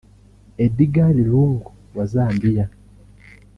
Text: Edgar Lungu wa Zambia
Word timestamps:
Edgar 0.57 1.13
Lungu 1.13 1.71
wa 1.95 2.05
Zambia 2.05 2.69